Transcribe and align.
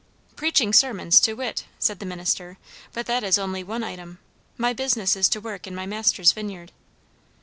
"Preaching 0.35 0.73
sermons, 0.73 1.19
to 1.19 1.33
wit!" 1.33 1.65
said 1.77 1.99
the 1.99 2.07
minister. 2.07 2.57
"But 2.91 3.05
that 3.05 3.23
is 3.23 3.37
only 3.37 3.63
one 3.63 3.83
item. 3.83 4.17
My 4.57 4.73
business 4.73 5.15
is 5.15 5.29
to 5.29 5.39
work 5.39 5.67
in 5.67 5.75
my 5.75 5.85
Master's 5.85 6.31
vineyard." 6.31 6.71